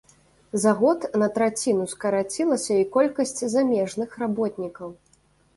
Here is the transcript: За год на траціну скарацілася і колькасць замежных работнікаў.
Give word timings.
За 0.61 0.71
год 0.79 1.03
на 1.23 1.27
траціну 1.35 1.85
скарацілася 1.93 2.73
і 2.85 2.89
колькасць 2.97 3.39
замежных 3.55 4.09
работнікаў. 4.23 4.89